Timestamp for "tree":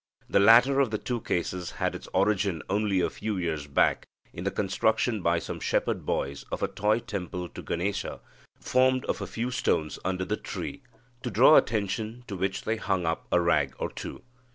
10.37-10.81